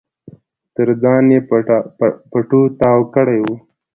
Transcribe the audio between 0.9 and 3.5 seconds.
ځان يې پټو تاو کړی و.